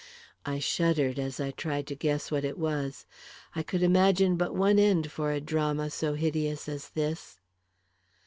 [0.47, 3.05] I shuddered as I tried to guess what it was.
[3.55, 7.39] I could imagine but one end for a drama so hideous as this.